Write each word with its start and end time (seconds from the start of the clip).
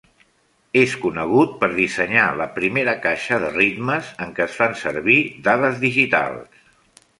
És 0.83 0.93
conegut 1.01 1.51
per 1.59 1.69
dissenyar 1.73 2.23
la 2.39 2.47
primera 2.55 2.97
caixa 3.05 3.39
de 3.45 3.53
ritmes 3.59 4.11
en 4.27 4.35
què 4.41 4.47
es 4.49 4.59
fan 4.63 4.77
servir 4.83 5.21
dades 5.51 5.81
digitals. 5.89 6.61